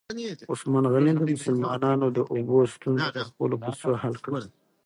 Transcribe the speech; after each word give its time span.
عثمان 0.51 0.85
غني 0.93 1.11
د 1.17 1.21
مسلمانانو 1.35 2.05
د 2.17 2.19
اوبو 2.33 2.57
ستونزه 2.73 3.07
په 3.25 3.27
خپلو 3.29 3.55
پیسو 3.63 3.89
حل 4.01 4.15
کړه. 4.25 4.39